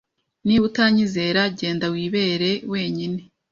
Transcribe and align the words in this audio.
Niba 0.45 0.63
utanyizera, 0.69 1.41
genda 1.57 1.85
wirebere 1.93 2.51
wenyine. 2.71 3.21